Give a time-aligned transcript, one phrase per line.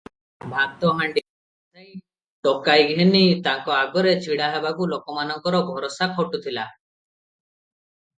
[0.51, 1.91] ଭାତ ହାଣ୍ତି ବସାଇ
[2.47, 6.65] ଟୋକାଇ ଘେନି ତାଙ୍କ ଆଗରେ ଛିଡ଼ାହେବାକୁ ଲୋକମାନଙ୍କର ଭରସା ଖଟୁଥିଲା।